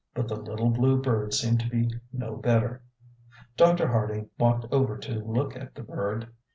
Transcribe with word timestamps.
But 0.15 0.27
the 0.27 0.35
little 0.35 0.71
blue 0.71 0.99
bird 0.99 1.31
seemed 1.31 1.59
to 1.59 1.69
be 1.69 1.93
no 2.11 2.35
better. 2.35 2.81
Dr. 3.55 3.87
Harding 3.89 4.31
walked 4.39 4.65
over 4.73 4.97
to 4.97 5.13
look 5.23 5.55
at 5.55 5.75
the 5.75 5.83
bird. 5.83 6.27